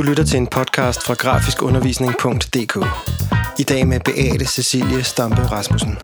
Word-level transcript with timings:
Du 0.00 0.04
lytter 0.04 0.24
til 0.24 0.36
en 0.36 0.46
podcast 0.46 1.02
fra 1.06 1.14
grafiskundervisning.dk. 1.14 2.76
I 3.60 3.62
dag 3.62 3.86
med 3.86 4.00
Beate 4.04 4.46
Cecilie 4.46 5.02
Stampe 5.04 5.42
Rasmussen. 5.42 5.98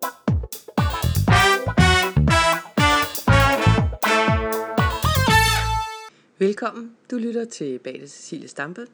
Velkommen. 6.39 6.91
Du 7.11 7.17
lytter 7.17 7.45
til 7.45 7.79
Beate 7.79 8.09
Cecilie 8.09 8.49
Stampe. 8.49 8.87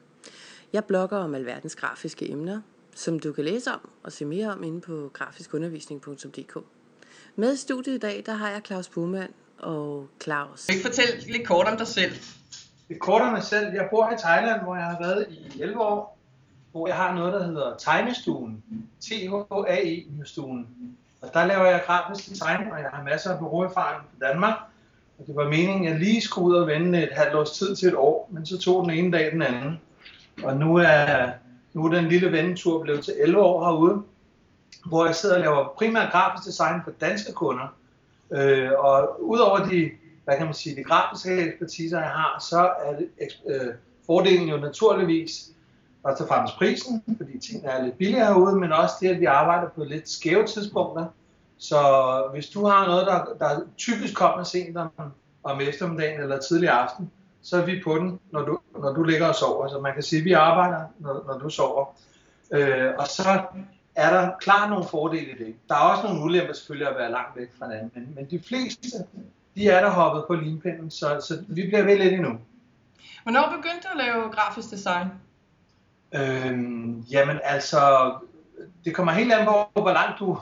Jeg 0.73 0.85
blogger 0.85 1.17
om 1.17 1.35
alverdens 1.35 1.75
grafiske 1.75 2.31
emner, 2.31 2.61
som 2.95 3.19
du 3.19 3.33
kan 3.33 3.43
læse 3.43 3.71
om 3.71 3.89
og 4.03 4.11
se 4.11 4.25
mere 4.25 4.47
om 4.47 4.63
inde 4.63 4.81
på 4.81 5.11
grafiskundervisning.dk. 5.13 6.57
Med 7.35 7.53
i 7.53 7.57
studiet 7.57 7.95
i 7.95 7.99
dag, 7.99 8.23
der 8.25 8.33
har 8.33 8.49
jeg 8.49 8.61
Claus 8.65 8.89
Buhmann 8.89 9.33
og 9.59 10.07
Claus. 10.23 10.67
Vil 10.67 10.75
ikke 10.75 10.87
fortælle 10.87 11.31
lidt 11.31 11.47
kort 11.47 11.67
om 11.67 11.77
dig 11.77 11.87
selv? 11.87 12.13
Det 12.89 12.99
kort 12.99 13.21
om 13.21 13.31
mig 13.31 13.43
selv. 13.43 13.73
Jeg 13.73 13.87
bor 13.89 14.11
i 14.11 14.17
Thailand, 14.17 14.61
hvor 14.61 14.75
jeg 14.75 14.85
har 14.85 14.97
været 14.99 15.27
i 15.29 15.61
11 15.61 15.81
år, 15.81 16.17
hvor 16.71 16.87
jeg 16.87 16.95
har 16.95 17.15
noget, 17.15 17.33
der 17.33 17.43
hedder 17.43 17.77
Tegnestuen. 17.77 18.63
T-H-A-E-stuen. 19.01 20.67
Og 21.21 21.29
der 21.33 21.45
laver 21.45 21.65
jeg 21.65 21.83
grafisk 21.85 22.29
design, 22.29 22.71
og 22.71 22.79
jeg 22.79 22.89
har 22.93 23.03
masser 23.03 23.31
af 23.31 23.39
bureauerfaring 23.39 24.01
fra 24.01 24.27
Danmark. 24.27 24.55
Og 25.19 25.27
det 25.27 25.35
var 25.35 25.49
meningen, 25.49 25.85
at 25.85 25.91
jeg 25.91 25.99
lige 25.99 26.21
skulle 26.21 26.47
ud 26.47 26.55
og 26.55 26.67
vende 26.67 27.03
et 27.03 27.09
halvt 27.11 27.35
års 27.35 27.51
tid 27.51 27.75
til 27.75 27.87
et 27.87 27.95
år, 27.95 28.29
men 28.31 28.45
så 28.45 28.57
tog 28.57 28.83
den 28.83 28.91
ene 28.91 29.17
dag 29.17 29.31
den 29.31 29.41
anden. 29.41 29.81
Og 30.43 30.57
nu 30.57 30.75
er, 30.75 31.31
nu 31.73 31.85
er 31.85 31.89
den 31.89 32.07
lille 32.07 32.31
vendetur 32.31 32.83
blevet 32.83 33.05
til 33.05 33.13
11 33.19 33.41
år 33.41 33.65
herude, 33.65 34.03
hvor 34.85 35.05
jeg 35.05 35.15
sidder 35.15 35.35
og 35.35 35.41
laver 35.41 35.73
primært 35.77 36.11
grafisk 36.11 36.47
design 36.47 36.81
for 36.83 36.91
danske 37.01 37.33
kunder. 37.33 37.75
Øh, 38.31 38.71
og 38.77 39.23
udover 39.23 39.65
de, 39.65 39.91
hvad 40.23 40.37
kan 40.37 40.45
man 40.45 40.53
sige, 40.53 40.75
de 40.75 40.83
grafiske 40.83 41.41
ekspertiser, 41.41 41.99
jeg 41.99 42.09
har, 42.09 42.45
så 42.49 42.71
er 42.85 42.95
det, 42.95 43.09
øh, 43.47 43.73
fordelen 44.05 44.47
jo 44.49 44.57
naturligvis 44.57 45.49
først 46.05 46.21
og 46.21 46.27
fremmest 46.27 46.57
prisen, 46.57 47.03
fordi 47.17 47.39
tingene 47.39 47.71
er 47.71 47.83
lidt 47.83 47.97
billigere 47.97 48.25
herude, 48.25 48.55
men 48.55 48.71
også 48.71 48.95
det, 49.01 49.09
at 49.09 49.19
vi 49.19 49.25
arbejder 49.25 49.69
på 49.69 49.83
lidt 49.83 50.09
skæve 50.09 50.45
tidspunkter. 50.45 51.05
Så 51.57 51.79
hvis 52.33 52.49
du 52.49 52.65
har 52.65 52.87
noget, 52.87 53.07
der, 53.07 53.45
der 53.47 53.61
typisk 53.77 54.15
kommer 54.15 54.43
sent 54.43 54.77
om, 54.77 54.91
om 55.43 55.61
eftermiddagen 55.61 56.21
eller 56.21 56.39
tidlig 56.39 56.69
aften, 56.69 57.11
så 57.41 57.61
er 57.61 57.65
vi 57.65 57.81
på 57.83 57.97
den, 57.97 58.19
når 58.31 58.41
du, 58.41 58.59
når 58.79 58.93
du 58.93 59.03
ligger 59.03 59.27
og 59.27 59.35
sover. 59.35 59.67
Så 59.67 59.79
man 59.79 59.93
kan 59.93 60.03
sige, 60.03 60.19
at 60.19 60.25
vi 60.25 60.31
arbejder, 60.31 60.81
når, 60.99 61.23
når 61.27 61.37
du 61.37 61.49
sover. 61.49 61.85
Øh, 62.51 62.91
og 62.97 63.07
så 63.07 63.41
er 63.95 64.09
der 64.09 64.31
klart 64.39 64.69
nogle 64.69 64.85
fordele 64.85 65.31
i 65.31 65.43
det. 65.43 65.55
Der 65.69 65.75
er 65.75 65.79
også 65.79 66.03
nogle 66.03 66.23
ulemper 66.23 66.53
selvfølgelig 66.53 66.87
at 66.87 66.97
være 66.97 67.11
langt 67.11 67.37
væk 67.37 67.47
fra 67.59 67.65
hinanden, 67.65 67.91
men, 67.95 68.15
men 68.15 68.25
de 68.25 68.39
fleste, 68.47 68.97
de 69.55 69.69
er 69.69 69.81
der 69.81 69.89
hoppet 69.89 70.23
på 70.27 70.35
limpinden, 70.35 70.91
så, 70.91 71.25
så 71.27 71.43
vi 71.47 71.61
bliver 71.61 71.83
ved 71.83 71.97
lidt 71.97 72.13
endnu. 72.13 72.37
Hvornår 73.23 73.53
begyndte 73.57 73.87
du 73.87 73.99
at 73.99 74.05
lave 74.05 74.31
grafisk 74.31 74.71
design? 74.71 75.07
Øhm, 76.15 76.99
jamen 76.99 77.39
altså, 77.43 78.13
det 78.85 78.95
kommer 78.95 79.13
helt 79.13 79.33
an 79.33 79.45
på, 79.45 79.81
hvor 79.81 79.93
langt 79.93 80.19
du, 80.19 80.25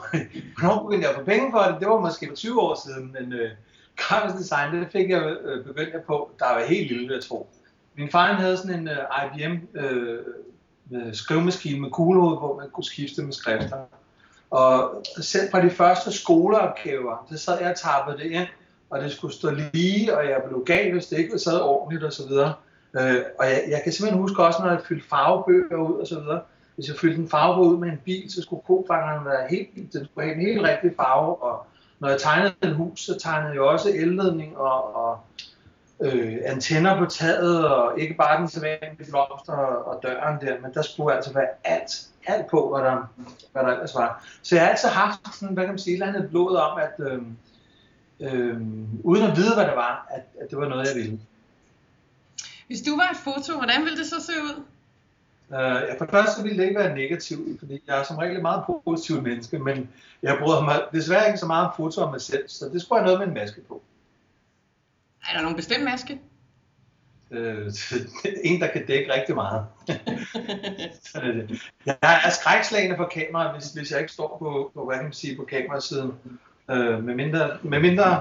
hvornår 0.58 0.82
begyndte 0.82 1.08
jeg 1.08 1.14
at 1.14 1.20
få 1.20 1.24
penge 1.24 1.50
for 1.50 1.62
det. 1.62 1.76
Det 1.80 1.88
var 1.88 2.00
måske 2.00 2.28
for 2.28 2.36
20 2.36 2.60
år 2.60 2.80
siden, 2.86 3.16
men 3.20 3.32
øh, 3.32 3.50
grafisk 3.96 4.38
design, 4.38 4.74
det 4.74 4.88
fik 4.92 5.10
jeg 5.10 5.22
øh, 5.22 5.64
begyndt 5.64 5.92
jeg 5.92 6.02
på, 6.06 6.30
der 6.38 6.44
var 6.44 6.64
helt 6.64 6.92
lille, 6.92 7.14
jeg 7.14 7.24
tror. 7.24 7.46
Min 7.94 8.10
far 8.10 8.32
havde 8.32 8.56
sådan 8.56 8.80
en 8.80 8.88
øh, 8.88 8.96
IBM 9.24 9.78
øh, 9.78 10.18
med 10.90 11.14
skrivemaskine 11.14 11.80
med 11.80 11.90
kuglehoved, 11.90 12.38
hvor 12.38 12.56
man 12.56 12.70
kunne 12.70 12.84
skifte 12.84 13.22
med 13.22 13.32
skrifter. 13.32 13.76
Og 14.50 15.02
selv 15.20 15.50
fra 15.50 15.62
de 15.62 15.70
første 15.70 16.12
skoleopgaver, 16.12 17.26
så 17.30 17.38
sad 17.38 17.60
jeg 17.60 17.70
og 17.70 17.76
tappede 17.76 18.18
det 18.18 18.30
ind, 18.30 18.46
og 18.92 19.02
det 19.02 19.12
skulle 19.12 19.34
stå 19.34 19.50
lige, 19.50 20.16
og 20.16 20.24
jeg 20.24 20.42
blev 20.48 20.64
gal, 20.64 20.92
hvis 20.92 21.06
det 21.06 21.18
ikke 21.18 21.38
sad 21.38 21.60
ordentligt 21.60 22.04
osv. 22.04 22.32
Øh, 23.00 23.22
og 23.38 23.46
jeg, 23.46 23.64
jeg 23.68 23.80
kan 23.84 23.92
simpelthen 23.92 24.20
huske 24.20 24.44
også, 24.44 24.62
når 24.62 24.70
jeg 24.70 24.80
fyldte 24.88 25.08
farvebøger 25.08 25.76
ud 25.76 26.00
og 26.00 26.06
så 26.06 26.20
videre. 26.20 26.40
Hvis 26.74 26.88
jeg 26.88 26.96
fyldte 26.96 27.20
en 27.20 27.28
farvebog 27.28 27.66
ud 27.66 27.78
med 27.78 27.88
en 27.88 28.00
bil, 28.04 28.32
så 28.32 28.42
skulle 28.42 28.62
kofangeren 28.66 29.24
være 29.24 29.46
helt, 29.50 29.92
den 29.92 30.04
skulle 30.04 30.26
have 30.26 30.34
en 30.34 30.46
helt 30.46 30.62
rigtig 30.62 30.92
farve. 30.96 31.42
Og 31.42 31.66
når 31.98 32.08
jeg 32.08 32.20
tegnede 32.20 32.54
et 32.62 32.74
hus, 32.74 33.00
så 33.00 33.18
tegnede 33.18 33.52
jeg 33.52 33.60
også 33.60 33.88
elledning 33.94 34.56
og, 34.56 34.96
og 34.96 35.18
øh, 36.00 36.38
antenner 36.44 36.98
på 36.98 37.06
taget, 37.06 37.68
og 37.68 38.00
ikke 38.00 38.14
bare 38.14 38.40
den 38.40 38.48
sædvanlige 38.48 39.10
blomster 39.10 39.52
og, 39.52 39.86
og 39.86 40.02
døren 40.02 40.40
der, 40.40 40.60
men 40.62 40.74
der 40.74 40.82
skulle 40.82 41.16
altså 41.16 41.32
være 41.32 41.48
alt, 41.64 41.90
alt 42.26 42.46
på, 42.46 42.68
hvad 42.68 42.90
der, 42.90 43.12
hvad 43.52 43.62
der 43.62 43.68
ellers 43.68 43.94
var. 43.94 44.24
Så 44.42 44.54
jeg 44.54 44.64
har 44.64 44.70
altid 44.70 44.88
haft 44.88 45.18
sådan, 45.34 45.54
hvad 45.54 45.64
kan 45.64 45.72
man 45.72 45.78
sige, 45.78 45.96
et 45.96 46.02
eller 46.02 46.14
andet 46.14 46.30
blod 46.30 46.56
om, 46.56 46.78
at 46.78 47.06
øh, 47.06 47.22
øh, 48.22 48.60
uden 49.04 49.30
at 49.30 49.36
vide, 49.36 49.54
hvad 49.54 49.64
det 49.64 49.76
var, 49.76 50.06
at, 50.10 50.22
at 50.40 50.50
det 50.50 50.58
var 50.58 50.68
noget, 50.68 50.88
jeg 50.88 50.96
ville. 50.96 51.20
Hvis 52.66 52.80
du 52.80 52.96
var 52.96 53.10
et 53.10 53.16
foto, 53.24 53.56
hvordan 53.56 53.84
ville 53.84 53.98
det 53.98 54.06
så 54.06 54.16
se 54.26 54.32
ud? 54.32 54.62
Uh, 55.48 55.58
ja, 55.58 55.94
for 55.98 56.04
det 56.04 56.10
første 56.10 56.42
ville 56.42 56.58
det 56.58 56.68
ikke 56.68 56.80
være 56.80 56.94
negativt, 56.94 57.58
fordi 57.58 57.82
jeg 57.86 57.98
er 57.98 58.02
som 58.02 58.16
regel 58.16 58.36
et 58.36 58.42
meget 58.42 58.64
positivt 58.84 59.22
menneske, 59.22 59.58
men 59.58 59.90
jeg 60.22 60.38
bryder 60.42 60.64
mig 60.64 60.82
desværre 60.92 61.26
ikke 61.26 61.38
så 61.38 61.46
meget 61.46 61.66
om 61.66 61.72
foto 61.76 62.00
af 62.00 62.10
mig 62.10 62.20
selv, 62.20 62.48
så 62.48 62.68
det 62.68 62.82
skulle 62.82 62.98
jeg 62.98 63.04
noget 63.04 63.18
med 63.18 63.26
en 63.26 63.34
maske 63.34 63.60
på. 63.60 63.82
Er 65.28 65.34
der 65.34 65.42
nogen 65.42 65.56
bestemt 65.56 65.84
maske? 65.84 66.20
Uh, 67.30 67.38
en, 68.50 68.60
der 68.60 68.68
kan 68.72 68.86
dække 68.86 69.14
rigtig 69.14 69.34
meget. 69.34 69.66
jeg 71.86 71.96
er 72.02 72.30
skrækslagende 72.30 72.96
for 72.96 73.08
kamera, 73.08 73.52
hvis, 73.52 73.72
hvis 73.72 73.90
jeg 73.90 74.00
ikke 74.00 74.12
står 74.12 74.36
på, 74.38 74.70
på, 74.74 74.84
hvad 74.84 74.96
kan 74.96 75.04
man 75.04 75.12
sige, 75.12 75.36
på 75.36 75.44
kamerasiden. 75.44 76.12
Uh, 76.68 77.04
med, 77.04 77.14
mindre, 77.14 77.58
med 77.62 77.80
mindre 77.80 78.20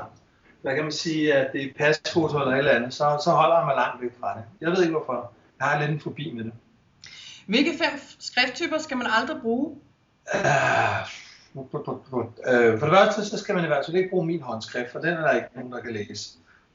hvad 0.62 0.76
kan 0.76 0.84
man 0.84 0.92
sige, 0.92 1.34
at 1.34 1.54
det 1.54 1.64
er 1.64 1.68
pasfoto 1.78 2.40
eller 2.40 2.52
et 2.52 2.58
eller 2.58 2.72
andet, 2.72 2.94
så, 2.94 3.22
så 3.24 3.32
holder 3.32 3.58
jeg 3.58 3.66
mig 3.66 3.76
langt 3.76 4.02
væk 4.02 4.12
fra 4.20 4.38
det. 4.38 4.44
Jeg 4.62 4.72
ved 4.72 4.82
ikke 4.82 4.92
hvorfor. 4.92 5.32
Jeg 5.60 5.68
har 5.68 5.80
lidt 5.80 5.92
en 5.92 6.00
fobi 6.00 6.34
med 6.36 6.44
det. 6.44 6.54
Hvilke 7.48 7.72
fem 7.78 8.00
skrifttyper 8.20 8.78
skal 8.78 8.98
man 8.98 9.08
aldrig 9.20 9.42
bruge? 9.42 9.76
Uh, 10.36 11.10
for 12.80 12.86
det 12.86 12.96
første, 12.96 13.26
så 13.26 13.38
skal 13.38 13.56
man 13.56 13.64
i 13.64 13.68
hvert 13.68 13.86
fald 13.86 13.98
ikke 13.98 14.10
bruge 14.10 14.26
min 14.26 14.42
håndskrift, 14.42 14.92
for 14.92 15.00
den 15.00 15.14
er 15.14 15.22
der 15.22 15.32
ikke 15.32 15.48
nogen, 15.56 15.72
der 15.72 15.82
kan 15.82 15.94
læse. 15.94 16.30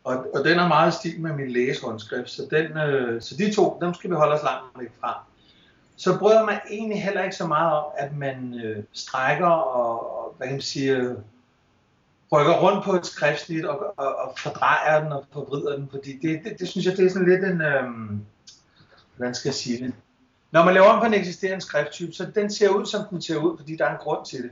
Og, 0.05 0.27
og 0.35 0.45
den 0.45 0.59
er 0.59 0.69
meget 0.69 0.95
stil 0.95 1.21
med 1.21 1.33
min 1.33 1.51
læsehåndskrift, 1.51 2.31
så, 2.31 2.43
den, 2.51 2.79
øh, 2.79 3.23
så 3.23 3.37
de 3.37 3.55
to, 3.55 3.79
dem 3.81 3.95
skal 3.95 4.11
vi 4.11 4.15
holde 4.15 4.33
os 4.33 4.43
langt 4.43 4.79
væk 4.79 4.91
fra. 5.01 5.25
Så 5.97 6.19
bryder 6.19 6.45
man 6.45 6.61
egentlig 6.71 7.03
heller 7.03 7.23
ikke 7.23 7.37
så 7.37 7.47
meget 7.47 7.73
om, 7.73 7.85
at 7.99 8.17
man 8.17 8.61
øh, 8.65 8.85
strækker 8.93 9.47
og, 9.47 10.19
og, 10.19 10.35
hvad 10.37 10.47
kan 10.47 10.55
man 10.55 10.63
sige, 10.63 11.17
rykker 12.33 12.53
rundt 12.53 12.85
på 12.85 12.93
et 12.93 13.07
skriftsnit 13.07 13.65
og, 13.65 13.95
og, 13.97 14.17
og 14.17 14.35
fordrejer 14.39 15.03
den 15.03 15.13
og 15.13 15.25
forvrider 15.33 15.77
den, 15.77 15.89
fordi 15.91 16.19
det, 16.23 16.41
det, 16.45 16.59
det 16.59 16.69
synes 16.69 16.87
jeg, 16.87 16.97
det 16.97 17.07
er 17.07 17.11
sådan 17.11 17.29
lidt 17.29 17.45
en, 17.45 17.61
øhm, 17.61 18.21
hvordan 19.17 19.35
skal 19.35 19.49
jeg 19.49 19.55
sige 19.55 19.85
det? 19.85 19.95
Når 20.51 20.65
man 20.65 20.75
laver 20.75 20.87
om 20.87 21.01
på 21.01 21.07
en 21.07 21.15
eksisterende 21.15 21.65
skrifttype, 21.65 22.13
så 22.13 22.27
den 22.35 22.51
ser 22.51 22.69
ud, 22.69 22.87
som 22.87 23.01
den 23.11 23.23
ser 23.23 23.37
ud, 23.37 23.59
fordi 23.59 23.77
der 23.77 23.85
er 23.85 23.91
en 23.91 24.01
grund 24.01 24.27
til 24.27 24.43
det. 24.43 24.51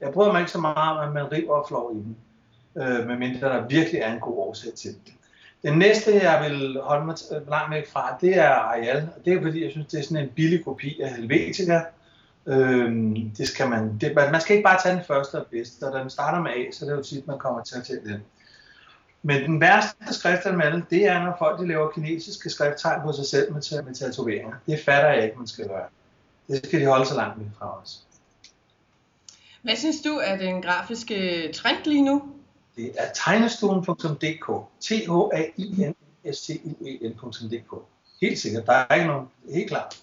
Jeg 0.00 0.12
bryder 0.12 0.32
mig 0.32 0.40
ikke 0.40 0.50
så 0.50 0.60
meget 0.60 0.98
om, 0.98 1.08
at 1.08 1.14
man 1.14 1.32
river 1.32 1.54
og 1.54 1.68
flår 1.68 1.90
i 1.90 1.94
den, 1.94 2.16
øh, 2.76 3.06
medmindre 3.06 3.48
der 3.48 3.66
virkelig 3.66 4.00
er 4.00 4.12
en 4.12 4.20
god 4.20 4.38
årsag 4.38 4.74
til 4.74 4.90
det. 4.90 5.12
Den 5.62 5.78
næste, 5.78 6.14
jeg 6.14 6.50
vil 6.50 6.80
holde 6.82 7.06
mig 7.06 7.16
langt 7.48 7.74
væk 7.74 7.88
fra, 7.88 8.16
det 8.20 8.38
er 8.38 8.50
Arial, 8.50 9.08
og 9.16 9.24
det 9.24 9.32
er 9.32 9.42
fordi, 9.42 9.64
jeg 9.64 9.70
synes, 9.70 9.86
det 9.86 9.98
er 9.98 10.02
sådan 10.02 10.24
en 10.24 10.30
billig 10.34 10.64
kopi 10.64 11.00
af 11.00 11.14
Helvetica, 11.14 11.80
Øhm, 12.46 13.30
det 13.30 13.48
skal 13.48 13.68
man, 13.68 13.98
det, 13.98 14.14
man 14.14 14.40
skal 14.40 14.56
ikke 14.56 14.64
bare 14.64 14.82
tage 14.82 14.94
den 14.96 15.04
første 15.04 15.34
og 15.34 15.46
bedste, 15.46 15.84
og 15.84 15.92
da 15.92 15.98
den 15.98 16.10
starter 16.10 16.42
med 16.42 16.50
A, 16.50 16.70
så 16.72 16.84
det 16.84 16.92
er 16.92 16.96
jo 16.96 17.02
tit, 17.02 17.26
man 17.26 17.38
kommer 17.38 17.62
til 17.62 17.76
at 17.76 17.84
tage 17.84 18.00
den. 18.04 18.22
Men 19.22 19.42
den 19.42 19.60
værste 19.60 20.14
skriftanmeldelse, 20.14 20.86
det 20.90 21.06
er, 21.06 21.24
når 21.24 21.36
folk 21.38 21.60
de 21.60 21.68
laver 21.68 21.90
kinesiske 21.90 22.50
skrifttegn 22.50 23.02
på 23.02 23.12
sig 23.12 23.26
selv 23.26 23.52
med, 23.52 23.82
med 23.82 23.94
tatoveringer. 23.94 24.52
Det 24.66 24.80
fatter 24.84 25.10
jeg 25.10 25.24
ikke, 25.24 25.38
man 25.38 25.46
skal 25.46 25.68
gøre. 25.68 25.86
Det 26.48 26.66
skal 26.66 26.80
de 26.80 26.86
holde 26.86 27.06
så 27.06 27.14
langt 27.14 27.40
væk 27.40 27.46
fra 27.58 27.80
os. 27.82 28.02
Hvad 29.62 29.76
synes 29.76 29.96
du 30.04 30.20
er 30.24 30.36
den 30.36 30.62
grafiske 30.62 31.50
trend 31.52 31.84
lige 31.84 32.04
nu? 32.04 32.22
Det 32.76 32.92
er 32.98 33.04
tegnestuen.dk. 33.14 34.46
t 34.80 34.92
h 35.08 35.12
a 35.32 35.44
i 35.56 35.84
n 35.84 35.94
s 36.34 36.40
t 36.40 36.50
u 36.64 36.86
e 36.86 37.08
n.dk. 37.08 37.74
Helt 38.20 38.38
sikkert. 38.38 38.66
Der 38.66 38.72
er 38.72 38.94
ikke 38.94 39.06
nogen, 39.06 39.26
helt 39.50 39.68
klart. 39.68 40.02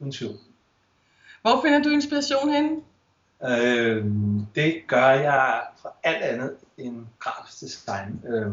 Uden 0.00 0.12
tvivl. 0.12 0.34
Hvor 1.44 1.62
finder 1.62 1.82
du 1.82 1.88
inspiration 1.88 2.48
hen? 2.48 2.82
Øh, 3.44 4.04
det 4.54 4.82
gør 4.86 5.10
jeg 5.10 5.62
fra 5.82 5.88
alt 6.02 6.22
andet 6.22 6.52
end 6.78 7.06
grafisk 7.18 7.60
design. 7.60 8.22
Øh, 8.28 8.46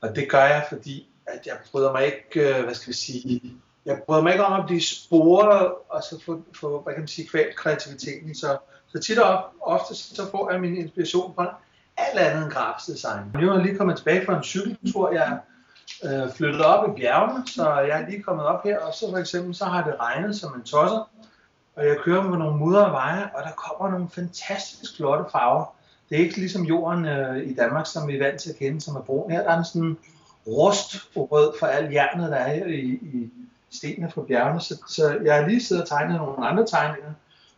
og 0.00 0.16
det 0.16 0.30
gør 0.30 0.44
jeg, 0.44 0.66
fordi 0.68 1.08
at 1.26 1.46
jeg 1.46 1.56
bryder 1.72 1.92
mig 1.92 2.04
ikke, 2.04 2.56
øh, 2.56 2.64
hvad 2.64 2.74
skal 2.74 2.88
vi 2.88 2.96
sige, 2.96 3.42
jeg 3.86 4.02
bryder 4.06 4.22
mig 4.22 4.32
ikke 4.32 4.44
om 4.44 4.60
at 4.60 4.66
blive 4.66 4.82
sporet 4.82 5.72
og 5.88 6.02
så 6.02 6.22
få, 6.24 6.42
få 6.60 6.82
hvad 6.82 6.94
kan 6.94 7.00
man 7.00 7.08
sige, 7.08 7.28
kvalt 7.28 7.56
kreativiteten. 7.56 8.34
Så, 8.34 8.58
så 8.88 8.98
tit 8.98 9.18
og 9.18 9.44
ofte 9.60 9.94
så 9.94 10.30
får 10.30 10.50
jeg 10.52 10.60
min 10.60 10.76
inspiration 10.76 11.34
fra 11.34 11.54
alt 11.96 12.18
andet 12.18 12.44
end 12.44 12.52
grafisk 12.52 12.86
design. 12.86 13.24
Nu 13.34 13.50
er 13.50 13.54
jeg 13.54 13.64
lige 13.64 13.76
kommet 13.76 13.96
tilbage 13.96 14.26
fra 14.26 14.36
en 14.36 14.44
cykeltur. 14.44 15.12
Jeg 15.12 15.38
øh, 16.04 16.32
flyttet 16.32 16.64
op 16.64 16.88
i 16.88 17.00
bjergene, 17.00 17.46
så 17.46 17.80
jeg 17.80 18.02
er 18.02 18.08
lige 18.08 18.22
kommet 18.22 18.46
op 18.46 18.64
her, 18.64 18.78
og 18.78 18.94
så 18.94 19.10
for 19.10 19.18
eksempel 19.18 19.54
så 19.54 19.64
har 19.64 19.84
det 19.84 20.00
regnet 20.00 20.36
som 20.36 20.54
en 20.54 20.62
tosser 20.62 21.10
og 21.80 21.86
jeg 21.86 21.96
kører 22.04 22.22
på 22.22 22.36
nogle 22.36 22.56
mudrede 22.56 22.92
veje, 22.92 23.30
og 23.34 23.42
der 23.42 23.50
kommer 23.50 23.90
nogle 23.90 24.10
fantastisk 24.14 24.96
flotte 24.96 25.24
farver. 25.32 25.64
Det 26.08 26.18
er 26.18 26.22
ikke 26.22 26.36
ligesom 26.36 26.62
jorden 26.62 27.04
øh, 27.04 27.36
i 27.36 27.54
Danmark, 27.54 27.86
som 27.86 28.08
vi 28.08 28.16
er 28.16 28.24
vant 28.24 28.40
til 28.40 28.50
at 28.50 28.56
kende, 28.56 28.80
som 28.80 28.96
er 28.96 29.00
brun. 29.00 29.30
Her 29.30 29.42
der 29.42 29.50
er 29.50 29.58
en 29.58 29.64
sådan 29.64 29.96
rust 30.46 30.96
rød 31.16 31.52
for 31.58 31.66
alt 31.66 31.92
jernet, 31.92 32.30
der 32.30 32.36
er 32.36 32.66
i, 32.66 32.80
i, 33.02 33.30
stenene 33.70 34.10
fra 34.10 34.22
bjergene, 34.22 34.60
så, 34.60 34.82
så 34.88 35.18
jeg 35.24 35.34
har 35.34 35.48
lige 35.48 35.64
siddet 35.64 35.82
og 35.82 35.88
tegnet 35.88 36.16
nogle 36.16 36.46
andre 36.46 36.66
tegninger. 36.66 37.12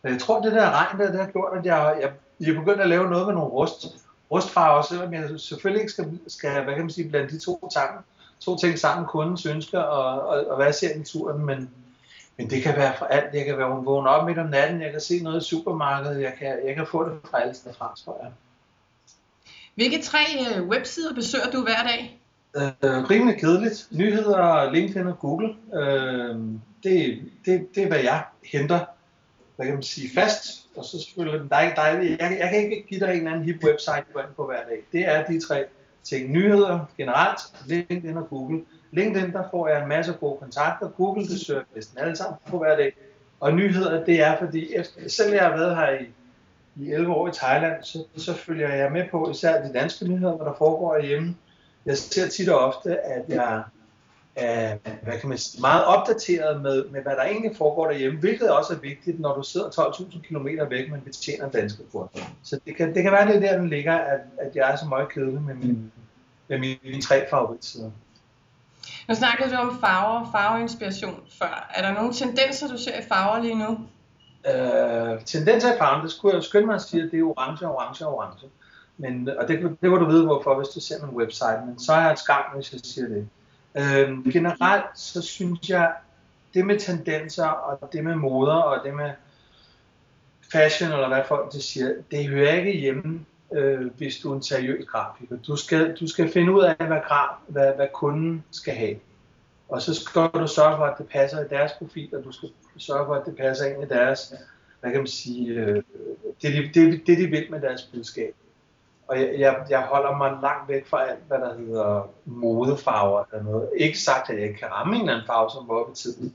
Jeg 0.05 0.21
tror, 0.21 0.41
det 0.41 0.53
der 0.53 0.71
regn 0.71 0.99
der, 0.99 1.11
det 1.11 1.21
har 1.21 1.31
gjort, 1.31 1.59
at 1.59 1.67
jeg, 1.67 1.97
jeg, 2.01 2.13
jeg 2.41 2.55
er 2.55 2.61
begyndt 2.61 2.81
at 2.81 2.89
lave 2.89 3.11
noget 3.11 3.27
med 3.27 3.35
nogle 3.35 3.51
rust, 3.51 3.87
rustfarver, 4.31 4.83
selvom 4.83 5.15
jeg 5.15 5.41
selvfølgelig 5.41 5.81
ikke 5.81 5.93
skal, 5.93 6.19
skal 6.29 6.65
hvad 6.65 6.75
kan 6.75 6.85
man 6.85 6.91
sige, 6.91 7.09
blande 7.09 7.31
de 7.31 7.39
to, 7.39 7.69
tanker, 7.75 8.03
to 8.41 8.57
ting 8.57 8.79
sammen, 8.79 9.07
kundens 9.07 9.47
ønsker 9.47 9.81
og, 9.81 10.29
og, 10.29 10.47
og 10.47 10.57
hvad 10.57 10.67
jeg 10.67 10.75
ser 10.75 11.01
i 11.01 11.03
turen, 11.05 11.47
men, 11.47 11.71
men 12.37 12.51
det 12.51 12.63
kan 12.63 12.77
være 12.77 12.95
for 12.99 13.05
alt. 13.05 13.35
Jeg 13.35 13.45
kan 13.45 13.59
være 13.59 13.85
vågne 13.85 14.09
op 14.09 14.27
midt 14.27 14.39
om 14.39 14.47
natten, 14.47 14.83
jeg 14.83 14.91
kan 14.91 15.01
se 15.01 15.23
noget 15.23 15.43
i 15.43 15.49
supermarkedet, 15.49 16.23
jeg 16.23 16.35
kan, 16.39 16.59
jeg 16.67 16.75
kan 16.75 16.87
få 16.87 17.09
det 17.09 17.19
fra 17.31 17.43
alle 17.43 17.55
steder 17.55 17.75
fra, 17.75 17.95
tror 18.05 18.19
jeg. 18.23 18.33
Hvilke 19.75 20.03
tre 20.03 20.19
øh, 20.41 20.69
websider 20.69 21.15
besøger 21.15 21.51
du 21.51 21.63
hver 21.63 21.83
dag? 21.83 22.21
Øh, 22.57 23.11
rimelig 23.11 23.41
kedeligt. 23.41 23.89
Nyheder, 23.91 24.73
LinkedIn 24.73 25.07
og 25.07 25.19
Google. 25.19 25.55
Øh, 25.75 26.37
det, 26.83 27.23
det, 27.45 27.69
det 27.75 27.83
er, 27.83 27.89
hvad 27.89 28.01
jeg 28.01 28.25
henter, 28.45 28.81
hvad 29.57 29.67
kan 29.67 29.75
man 29.75 29.83
sige, 29.83 30.11
fast. 30.15 30.69
Og 30.77 30.85
så 30.85 31.03
selvfølgelig, 31.03 31.41
er, 31.41 31.75
der 31.75 31.83
er, 31.83 32.03
jeg, 32.03 32.37
jeg 32.41 32.51
kan 32.51 32.63
ikke 32.63 32.87
give 32.89 33.01
dig 33.01 33.09
en 33.09 33.17
eller 33.17 33.31
anden 33.31 33.45
hip 33.45 33.65
website, 33.65 34.05
du 34.09 34.13
går 34.13 34.21
ind 34.21 34.35
på 34.37 34.47
hver 34.47 34.65
dag. 34.69 34.83
Det 34.93 35.09
er 35.09 35.27
de 35.27 35.41
tre 35.41 35.65
ting. 36.03 36.31
Nyheder 36.31 36.81
generelt, 36.97 37.41
LinkedIn 37.67 38.17
og 38.17 38.29
Google. 38.29 38.63
LinkedIn, 38.93 39.33
der 39.33 39.43
får 39.51 39.69
jeg 39.69 39.83
en 39.83 39.89
masse 39.89 40.13
gode 40.13 40.39
kontakter. 40.39 40.89
Google, 40.89 41.29
det 41.29 41.41
søger 41.41 41.63
næsten 41.75 41.99
alle 41.99 42.17
sammen 42.17 42.39
på 42.47 42.59
hver 42.59 42.77
dag. 42.77 42.97
Og 43.41 43.55
nyheder, 43.55 44.05
det 44.05 44.23
er 44.23 44.39
fordi, 44.39 44.75
efter, 44.75 45.35
jeg 45.35 45.43
har 45.43 45.57
været 45.57 45.77
her 45.77 45.91
i, 46.01 46.07
i 46.77 46.93
11 46.93 47.15
år 47.15 47.29
i 47.29 47.33
Thailand, 47.33 47.83
så, 47.83 48.05
så 48.17 48.35
følger 48.35 48.75
jeg 48.75 48.93
med 48.93 49.05
på 49.11 49.31
især 49.31 49.67
de 49.67 49.73
danske 49.73 50.09
nyheder, 50.09 50.37
hvad 50.37 50.47
der 50.47 50.55
foregår 50.59 51.03
hjemme. 51.03 51.37
Jeg 51.87 51.97
ser 51.97 52.29
tit 52.29 52.49
og 52.49 52.59
ofte, 52.59 53.01
at 53.01 53.25
jeg 53.29 53.55
er 53.57 53.63
hvad 55.03 55.19
kan 55.21 55.29
man 55.29 55.39
sige, 55.39 55.61
meget 55.61 55.85
opdateret 55.85 56.63
med, 56.63 56.85
med, 56.85 57.03
hvad 57.03 57.13
der 57.17 57.23
egentlig 57.23 57.57
foregår 57.57 57.91
derhjemme, 57.91 58.21
hvilket 58.21 58.51
også 58.51 58.75
er 58.75 58.79
vigtigt, 58.79 59.21
når 59.21 59.35
du 59.35 59.43
sidder 59.43 59.69
12.000 59.69 60.21
km 60.23 60.47
væk, 60.71 60.91
men 60.91 61.01
betjener 61.01 61.51
danske 61.51 61.83
kunder. 61.93 62.09
Så 62.43 62.61
det 62.67 62.77
kan, 62.77 62.95
det 62.95 63.03
kan 63.03 63.13
være, 63.13 63.33
det 63.33 63.43
der, 63.43 63.59
den 63.59 63.69
ligger, 63.69 63.95
at, 63.95 64.21
at 64.39 64.57
jeg 64.57 64.73
er 64.73 64.77
så 64.77 64.87
meget 64.87 65.13
kedelig 65.13 65.43
med, 65.43 65.55
min, 65.55 65.93
med 66.49 66.59
mine 66.59 67.03
tre 67.03 67.31
favoritsider. 67.31 67.91
Nu 69.09 69.15
snakkede 69.15 69.51
du 69.51 69.57
om 69.57 69.81
farver 69.81 70.19
og 70.19 70.29
farveinspiration 70.33 71.21
før. 71.39 71.71
Er 71.75 71.83
der 71.83 71.95
nogle 71.95 72.13
tendenser, 72.13 72.69
du 72.69 72.79
ser 72.79 72.99
i 72.99 73.03
farver 73.09 73.43
lige 73.43 73.55
nu? 73.55 73.79
Øh, 74.47 75.25
tendenser 75.25 75.75
i 75.75 75.79
farven, 75.79 76.05
det 76.05 76.13
skulle 76.13 76.35
jeg 76.35 76.45
skynde 76.45 76.67
mig 76.67 76.75
at 76.75 76.83
sige, 76.83 77.03
at 77.03 77.11
det 77.11 77.19
er 77.19 77.25
orange, 77.25 77.67
orange, 77.67 78.07
orange. 78.07 78.47
Men, 78.97 79.29
og 79.39 79.49
det, 79.49 79.77
det 79.83 79.91
må 79.91 79.97
du 79.97 80.05
vide 80.05 80.25
hvorfor, 80.25 80.59
hvis 80.59 80.69
du 80.69 80.81
ser 80.81 81.07
min 81.07 81.17
website, 81.17 81.61
men 81.67 81.79
så 81.79 81.93
er 81.93 82.01
jeg 82.01 82.13
et 82.13 82.19
skam, 82.19 82.45
hvis 82.55 82.73
jeg 82.73 82.81
siger 82.85 83.09
det. 83.09 83.29
Øh, 83.75 84.33
generelt 84.33 84.85
så 84.95 85.23
synes 85.23 85.69
jeg, 85.69 85.93
det 86.55 86.67
med 86.67 86.79
tendenser 86.79 87.47
og 87.47 87.93
det 87.93 88.05
med 88.05 88.15
moder 88.15 88.55
og 88.55 88.85
det 88.85 88.95
med 88.95 89.11
fashion, 90.53 90.93
eller 90.93 91.09
hvad 91.09 91.23
folk 91.29 91.53
det 91.53 91.63
siger, 91.63 91.95
det 92.11 92.29
hører 92.29 92.55
ikke 92.55 92.81
hjemme, 92.81 93.25
øh, 93.55 93.87
hvis 93.97 94.19
du 94.19 94.31
er 94.31 94.37
en 94.37 94.43
seriøs 94.43 94.87
grafiker. 94.87 95.37
Du 95.37 95.57
skal, 95.57 95.97
du 96.01 96.07
skal 96.07 96.33
finde 96.33 96.53
ud 96.53 96.63
af, 96.63 96.87
hvad, 96.87 97.01
graf, 97.09 97.35
hvad, 97.47 97.73
hvad 97.77 97.87
kunden 97.95 98.45
skal 98.51 98.75
have. 98.75 98.97
Og 99.69 99.83
så 99.83 99.95
skal 99.95 100.23
du 100.35 100.47
sørge 100.47 100.77
for, 100.77 100.85
at 100.85 100.99
det 100.99 101.09
passer 101.09 101.45
i 101.45 101.49
deres 101.49 101.73
profil, 101.79 102.09
og 102.17 102.25
du 102.25 102.33
skal 102.33 102.49
sørge 102.79 103.07
for, 103.07 103.15
at 103.15 103.27
det 103.27 103.37
passer 103.37 103.67
ind 103.67 103.83
i 103.83 103.87
deres, 103.87 104.35
hvad 104.81 104.91
kan 104.91 105.01
man 105.01 105.07
sige, 105.07 105.49
øh, 105.49 105.83
det, 106.43 106.53
det, 106.53 106.75
det, 106.75 107.07
det 107.07 107.19
de 107.19 107.27
vil 107.27 107.47
med 107.51 107.61
deres 107.61 107.83
budskab. 107.83 108.35
Og 109.09 109.21
jeg, 109.21 109.35
jeg, 109.39 109.57
jeg 109.71 109.81
holder 109.81 110.17
mig 110.17 110.39
langt 110.43 110.69
væk 110.69 110.87
fra 110.87 111.09
alt, 111.09 111.19
hvad 111.29 111.39
der 111.39 111.55
hedder 111.59 112.11
modefarver 112.25 113.25
eller 113.33 113.45
noget. 113.45 113.69
Ikke 113.77 113.99
sagt, 113.99 114.31
at 114.31 114.37
jeg 114.37 114.45
ikke 114.45 114.59
kan 114.59 114.73
ramme 114.73 114.95
en 114.95 115.01
eller 115.01 115.13
anden 115.13 115.27
farve, 115.27 115.51
som 115.51 115.69
var 115.69 115.85
på 115.85 115.93
tiden. 115.95 116.35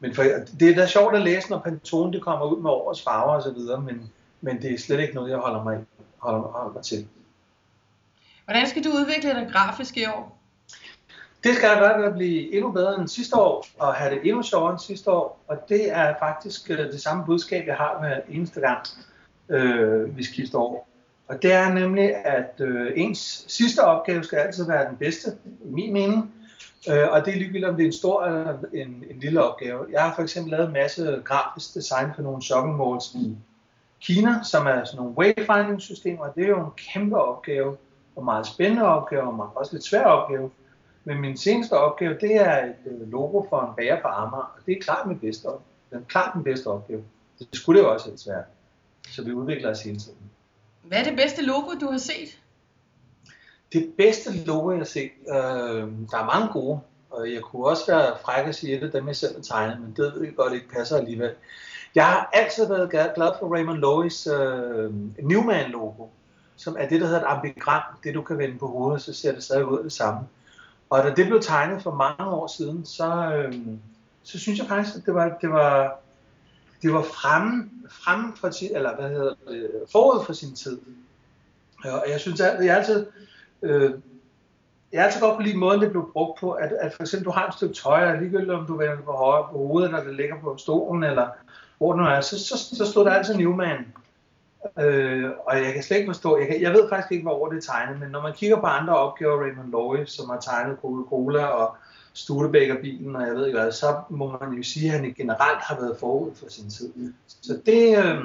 Men 0.00 0.14
for, 0.14 0.22
det 0.60 0.70
er 0.70 0.74
da 0.74 0.86
sjovt 0.86 1.14
at 1.14 1.22
læse, 1.22 1.50
når 1.50 1.58
Pantone 1.58 2.12
det 2.12 2.22
kommer 2.22 2.46
ud 2.46 2.62
med 2.62 2.70
årets 2.70 3.02
farver 3.02 3.32
og 3.32 3.42
så 3.42 3.52
videre, 3.52 3.80
men, 3.80 4.12
men 4.40 4.62
det 4.62 4.74
er 4.74 4.78
slet 4.78 5.00
ikke 5.00 5.14
noget, 5.14 5.30
jeg 5.30 5.38
holder 5.38 5.64
mig, 5.64 5.78
holder, 6.18 6.40
holder 6.40 6.72
mig 6.72 6.82
til. 6.82 7.08
Hvordan 8.44 8.66
skal 8.66 8.84
du 8.84 8.90
udvikle 8.90 9.30
dig 9.30 9.48
grafisk 9.52 9.96
i 9.96 10.04
år? 10.06 10.38
Det 11.44 11.54
skal 11.54 11.68
jeg 11.68 11.78
gøre 11.78 11.98
ved 11.98 12.06
at 12.06 12.14
blive 12.14 12.54
endnu 12.54 12.72
bedre 12.72 13.00
end 13.00 13.08
sidste 13.08 13.36
år, 13.36 13.66
og 13.78 13.94
have 13.94 14.14
det 14.14 14.20
endnu 14.24 14.42
sjovere 14.42 14.72
end 14.72 14.78
sidste 14.78 15.10
år. 15.10 15.44
Og 15.48 15.68
det 15.68 15.90
er 15.90 16.14
faktisk 16.18 16.70
øh, 16.70 16.78
det 16.78 17.02
samme 17.02 17.24
budskab, 17.24 17.66
jeg 17.66 17.76
har 17.76 17.98
hver 18.00 18.20
eneste 18.28 18.60
gang, 18.60 18.86
øh, 19.48 20.16
vi 20.16 20.24
skifter 20.24 20.58
år. 20.58 20.88
Og 21.28 21.42
det 21.42 21.52
er 21.52 21.72
nemlig, 21.74 22.26
at 22.26 22.54
øh, 22.60 22.92
ens 22.96 23.44
sidste 23.48 23.80
opgave 23.80 24.24
skal 24.24 24.38
altid 24.38 24.66
være 24.66 24.88
den 24.88 24.96
bedste, 24.96 25.36
i 25.44 25.70
min 25.70 25.92
mening. 25.92 26.34
Øh, 26.88 27.08
og 27.10 27.24
det 27.24 27.34
er 27.34 27.38
ligegyldigt, 27.38 27.64
om 27.64 27.76
det 27.76 27.82
er 27.82 27.86
en 27.86 27.92
stor 27.92 28.24
eller 28.24 28.58
en, 28.74 29.04
en 29.10 29.20
lille 29.20 29.42
opgave. 29.42 29.86
Jeg 29.92 30.02
har 30.02 30.14
for 30.14 30.22
eksempel 30.22 30.50
lavet 30.50 30.66
en 30.66 30.72
masse 30.72 31.22
grafisk 31.24 31.74
design 31.74 32.10
for 32.14 32.22
nogle 32.22 32.42
shopping 32.42 32.76
malls 32.76 33.14
i 33.14 33.36
Kina, 34.00 34.42
som 34.42 34.66
er 34.66 34.84
sådan 34.84 34.96
nogle 34.96 35.18
wayfinding-systemer. 35.18 36.32
Det 36.32 36.44
er 36.44 36.48
jo 36.48 36.64
en 36.64 36.72
kæmpe 36.76 37.16
opgave, 37.16 37.76
og 38.16 38.24
meget 38.24 38.46
spændende 38.46 38.82
opgave, 38.82 39.22
og 39.22 39.52
også 39.56 39.72
lidt 39.72 39.84
svær 39.84 40.04
opgave. 40.04 40.50
Men 41.04 41.20
min 41.20 41.36
seneste 41.36 41.72
opgave, 41.72 42.14
det 42.20 42.34
er 42.36 42.64
et 42.64 42.76
øh, 42.86 43.10
logo 43.10 43.42
for 43.48 43.60
en 43.60 43.76
bager 43.76 44.02
på 44.02 44.08
Amager, 44.08 44.52
og 44.56 44.66
det 44.66 44.76
er 44.76 44.82
klart 44.82 45.06
min 45.06 45.18
bedste 45.18 45.46
opgave. 45.46 45.62
Det 45.90 45.96
er 45.96 46.00
klart 46.08 46.34
den 46.34 46.44
bedste 46.44 46.66
opgave. 46.66 47.04
Det 47.38 47.48
skulle 47.52 47.80
det 47.80 47.86
jo 47.86 47.92
også 47.92 48.08
helt 48.08 48.28
være. 48.28 48.42
Så 49.08 49.24
vi 49.24 49.32
udvikler 49.32 49.70
os 49.70 49.82
hele 49.82 49.98
tiden. 49.98 50.18
Hvad 50.82 50.98
er 50.98 51.04
det 51.04 51.16
bedste 51.16 51.42
logo, 51.42 51.70
du 51.80 51.90
har 51.90 51.98
set? 51.98 52.40
Det 53.72 53.92
bedste 53.98 54.44
logo, 54.44 54.70
jeg 54.70 54.78
har 54.78 54.84
set, 54.84 55.10
øh, 55.28 55.34
der 56.10 56.18
er 56.18 56.24
mange 56.34 56.52
gode, 56.52 56.80
og 57.10 57.32
jeg 57.32 57.42
kunne 57.42 57.66
også 57.66 57.92
være 57.92 58.16
fræk 58.24 58.46
at 58.46 58.54
sige 58.54 58.76
et 58.76 58.82
af 58.82 58.90
dem, 58.90 59.08
jeg 59.08 59.16
selv 59.16 59.34
har 59.34 59.42
tegnet, 59.42 59.80
men 59.80 59.94
det 59.96 60.14
ved 60.14 60.24
jeg 60.24 60.34
godt 60.34 60.52
ikke 60.52 60.68
passer 60.68 60.96
alligevel. 60.96 61.30
Jeg 61.98 62.06
har 62.06 62.30
altid 62.32 62.68
været 62.68 62.90
glad 62.90 63.32
for 63.38 63.54
Raymond 63.54 63.78
Lois 63.78 64.26
øh, 64.26 64.90
Newman-logo, 65.18 66.06
som 66.56 66.76
er 66.78 66.88
det, 66.88 67.00
der 67.00 67.06
hedder 67.06 67.20
et 67.20 67.26
ambigram, 67.26 67.82
det 68.04 68.14
du 68.14 68.22
kan 68.22 68.38
vende 68.38 68.58
på 68.58 68.66
hovedet, 68.66 69.02
så 69.02 69.12
ser 69.12 69.32
det 69.32 69.42
stadig 69.42 69.66
ud 69.66 69.78
af 69.78 69.82
det 69.82 69.92
samme. 69.92 70.20
Og 70.90 71.02
da 71.02 71.14
det 71.14 71.26
blev 71.26 71.42
tegnet 71.42 71.82
for 71.82 71.94
mange 71.94 72.32
år 72.34 72.46
siden, 72.46 72.84
så, 72.84 73.32
øh, 73.34 73.54
så 74.22 74.38
synes 74.38 74.58
jeg 74.58 74.66
faktisk, 74.66 74.96
at 74.96 75.06
det 75.06 75.14
var, 75.14 75.38
det 75.40 75.50
var, 75.50 75.98
det 76.82 76.92
var 76.92 77.02
fremme, 77.02 77.70
fremme 77.90 78.36
for 78.36 78.50
sin, 78.50 78.76
eller 78.76 78.96
hvad 78.96 79.10
hedder 79.10 79.34
det, 79.48 79.70
forud 79.92 80.24
for 80.24 80.32
sin 80.32 80.54
tid. 80.54 80.78
Og 81.84 82.04
jeg 82.08 82.20
synes, 82.20 82.40
at 82.40 82.64
jeg 82.64 82.76
altid, 82.76 83.06
øh, 83.62 83.92
jeg 84.92 85.04
altid 85.04 85.20
godt 85.20 85.36
kunne 85.36 85.46
lide 85.46 85.58
måden, 85.58 85.80
det 85.80 85.90
blev 85.90 86.12
brugt 86.12 86.40
på, 86.40 86.52
at, 86.52 86.72
at 86.72 86.92
for 86.92 87.02
eksempel 87.02 87.26
du 87.26 87.30
har 87.30 87.48
et 87.48 87.54
stykke 87.54 87.74
tøj, 87.74 88.10
og 88.10 88.18
ligegyldigt 88.18 88.50
om 88.50 88.66
du 88.66 88.76
vender 88.76 88.96
det 88.96 89.04
på 89.04 89.12
højre 89.12 89.48
på 89.52 89.58
hovedet, 89.58 89.88
eller 89.88 90.04
det 90.04 90.14
ligger 90.14 90.40
på 90.40 90.56
stolen, 90.58 91.04
eller 91.04 91.28
hvor 91.78 91.92
det 91.92 92.02
nu 92.02 92.08
er, 92.08 92.20
så, 92.20 92.38
så, 92.38 92.76
så 92.76 92.86
stod 92.90 93.04
der 93.04 93.10
altid 93.10 93.34
Newman. 93.34 93.86
Øh, 94.78 95.30
og 95.46 95.56
jeg 95.56 95.72
kan 95.74 95.82
slet 95.82 95.96
ikke 95.96 96.08
forstå, 96.08 96.38
jeg, 96.38 96.46
kan, 96.46 96.62
jeg 96.62 96.72
ved 96.72 96.88
faktisk 96.88 97.12
ikke, 97.12 97.22
hvor 97.22 97.48
det 97.48 97.56
er 97.56 97.72
tegnet, 97.72 98.00
men 98.00 98.10
når 98.10 98.22
man 98.22 98.32
kigger 98.32 98.60
på 98.60 98.66
andre 98.66 98.96
opgaver, 98.96 99.42
Raymond 99.42 99.70
Lowe, 99.70 100.06
som 100.06 100.30
har 100.30 100.40
tegnet 100.40 100.78
Coca-Cola 100.82 101.44
og 101.44 101.76
Studebækkerbilen, 102.12 103.16
og 103.16 103.26
jeg 103.26 103.34
ved 103.34 103.46
ikke 103.46 103.58
hvad, 103.58 103.72
så 103.72 104.00
må 104.10 104.38
man 104.40 104.52
jo 104.52 104.62
sige, 104.62 104.92
at 104.92 105.00
han 105.00 105.14
generelt 105.16 105.60
har 105.60 105.80
været 105.80 105.96
forud 106.00 106.30
for 106.34 106.46
sin 106.48 106.70
tid. 106.70 107.12
Så 107.26 107.60
det, 107.66 107.98
øh, 107.98 108.24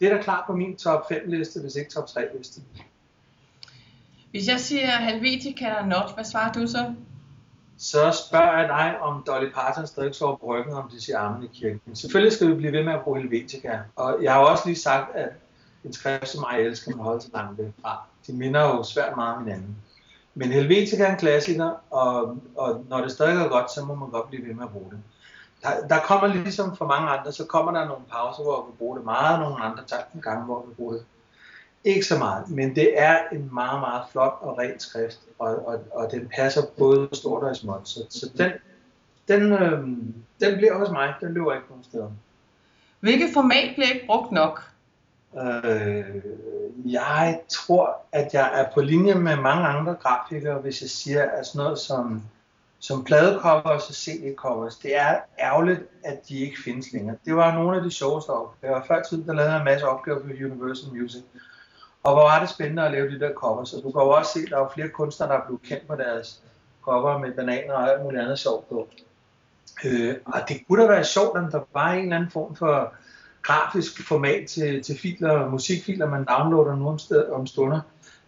det 0.00 0.08
er 0.08 0.16
da 0.16 0.22
klart 0.22 0.44
på 0.46 0.56
min 0.56 0.76
top 0.76 1.08
5 1.08 1.22
liste, 1.26 1.60
hvis 1.60 1.76
ikke 1.76 1.90
top 1.90 2.06
3 2.06 2.20
liste. 2.38 2.60
Hvis 4.30 4.48
jeg 4.48 4.60
siger 4.60 4.90
Helvetica 4.90 5.66
eller 5.68 5.86
not, 5.86 6.14
hvad 6.14 6.24
svarer 6.24 6.52
du 6.52 6.66
så? 6.66 6.94
Så 7.78 8.24
spørger 8.28 8.58
jeg 8.58 8.68
dig, 8.68 9.00
om 9.00 9.24
Dolly 9.26 9.50
Parton 9.50 9.86
stadig 9.86 10.14
sover 10.14 10.36
på 10.36 10.46
ryggen, 10.46 10.74
om 10.74 10.88
de 10.90 11.04
siger 11.04 11.18
armen 11.18 11.42
i 11.42 11.50
kirken. 11.60 11.80
Selvfølgelig 11.94 12.32
skal 12.32 12.48
vi 12.48 12.54
blive 12.54 12.72
ved 12.72 12.84
med 12.84 12.92
at 12.92 13.00
bruge 13.04 13.20
Helvetica. 13.20 13.78
Og 13.96 14.18
jeg 14.22 14.32
har 14.32 14.40
også 14.40 14.62
lige 14.66 14.78
sagt, 14.78 15.16
at 15.16 15.28
en 15.84 15.92
skrift 15.92 16.28
som 16.28 16.44
mig 16.50 16.60
elsker 16.60 16.90
man 16.90 17.04
holde 17.04 17.20
sig 17.20 17.30
langt 17.34 17.58
væk 17.58 17.72
fra. 17.82 18.02
De 18.26 18.32
minder 18.32 18.60
jo 18.60 18.82
svært 18.82 19.16
meget 19.16 19.36
om 19.36 19.44
hinanden. 19.44 19.76
Men 20.34 20.52
Helvetica 20.52 21.04
er 21.04 21.10
en 21.12 21.18
klassiker, 21.18 21.70
og, 21.90 22.38
og 22.56 22.84
når 22.88 23.00
det 23.00 23.12
stadig 23.12 23.44
er 23.44 23.48
godt, 23.48 23.70
så 23.70 23.84
må 23.84 23.94
man 23.94 24.10
godt 24.10 24.28
blive 24.28 24.48
ved 24.48 24.54
med 24.54 24.64
at 24.64 24.70
bruge 24.70 24.90
det. 24.90 24.98
Der, 25.62 25.86
der 25.88 26.00
kommer 26.00 26.26
ligesom 26.26 26.76
for 26.76 26.86
mange 26.86 27.08
andre, 27.08 27.32
så 27.32 27.44
kommer 27.44 27.72
der 27.72 27.84
nogle 27.84 28.04
pauser, 28.12 28.42
hvor 28.42 28.66
vi 28.70 28.76
bruger 28.78 28.96
det 28.96 29.04
meget, 29.04 29.34
og 29.34 29.42
nogle 29.42 29.64
andre 29.64 29.82
gange, 30.22 30.44
hvor 30.44 30.64
vi 30.68 30.74
bruger 30.74 30.92
det 30.92 31.04
ikke 31.86 32.06
så 32.06 32.18
meget. 32.18 32.50
Men 32.50 32.76
det 32.76 33.00
er 33.00 33.18
en 33.32 33.50
meget, 33.52 33.80
meget 33.80 34.02
flot 34.12 34.38
og 34.40 34.58
ren 34.58 34.80
skrift, 34.80 35.18
og, 35.38 35.66
og, 35.68 35.84
og 35.92 36.10
den 36.10 36.30
passer 36.36 36.62
både 36.78 37.08
stort 37.12 37.42
og 37.42 37.56
småt. 37.56 37.88
Så, 37.88 38.00
så 38.10 38.30
den, 38.38 38.52
den, 39.28 39.52
øh, 39.52 39.82
den 40.40 40.56
bliver 40.56 40.72
også 40.72 40.92
mig, 40.92 41.14
den 41.20 41.34
løber 41.34 41.54
ikke 41.54 41.66
nogen 41.68 41.84
steder. 41.84 42.10
Hvilket 43.00 43.28
format 43.34 43.74
bliver 43.74 43.88
ikke 43.94 44.06
brugt 44.06 44.32
nok? 44.32 44.62
Øh, 45.38 46.04
jeg 46.84 47.40
tror, 47.48 47.96
at 48.12 48.34
jeg 48.34 48.60
er 48.60 48.64
på 48.74 48.80
linje 48.80 49.14
med 49.14 49.36
mange 49.36 49.66
andre 49.66 49.94
grafikere, 49.94 50.58
hvis 50.58 50.82
jeg 50.82 50.90
siger, 50.90 51.30
at 51.30 51.46
sådan 51.46 51.64
noget 51.64 51.78
som, 51.78 52.22
som 52.78 53.04
pladecovers 53.04 53.88
og 53.88 53.94
CD-covers, 53.94 54.82
det 54.82 54.96
er 54.96 55.16
ærgerligt, 55.38 55.80
at 56.04 56.28
de 56.28 56.38
ikke 56.38 56.56
findes 56.64 56.92
længere. 56.92 57.16
Det 57.24 57.36
var 57.36 57.54
nogle 57.54 57.76
af 57.76 57.82
de 57.82 57.90
sjoveste 57.90 58.30
opgaver. 58.30 58.82
Før 58.88 59.02
tiden, 59.02 59.26
der 59.26 59.32
lavede 59.32 59.52
jeg 59.52 59.58
en 59.58 59.64
masse 59.64 59.88
opgaver 59.88 60.20
for 60.20 60.28
Universal 60.28 60.92
Music. 60.92 61.22
Og 62.06 62.14
hvor 62.14 62.22
var 62.22 62.40
det 62.40 62.48
spændende 62.48 62.84
at 62.86 62.92
lave 62.92 63.10
de 63.10 63.20
der 63.20 63.32
covers. 63.34 63.72
Og 63.72 63.82
du 63.82 63.90
kan 63.90 64.02
jo 64.02 64.08
også 64.08 64.32
se, 64.32 64.40
at 64.44 64.50
der 64.50 64.58
er 64.58 64.68
flere 64.74 64.88
kunstnere, 64.88 65.30
der 65.30 65.36
er 65.36 65.46
blevet 65.46 65.62
kendt 65.62 65.88
på 65.88 65.94
deres 65.96 66.42
cover 66.82 67.18
med 67.18 67.32
bananer 67.32 67.74
og 67.74 67.92
alt 67.92 68.02
muligt 68.02 68.22
andet 68.22 68.38
sjovt 68.38 68.68
på. 68.68 68.88
Øh, 69.84 70.14
og 70.26 70.40
det 70.48 70.56
kunne 70.68 70.82
da 70.82 70.88
være 70.88 71.04
sjovt, 71.04 71.38
om 71.38 71.50
der 71.50 71.60
var 71.72 71.92
en 71.92 72.02
eller 72.02 72.16
anden 72.16 72.30
form 72.30 72.56
for 72.56 72.94
grafisk 73.42 74.08
format 74.08 74.48
til, 74.48 74.82
til 74.82 74.98
filer, 74.98 75.48
musikfiler, 75.50 76.06
man 76.06 76.24
downloader 76.24 76.76
nu 76.76 76.88
om, 76.88 76.98
sted, 76.98 77.28
om 77.28 77.46
stunder, 77.46 77.80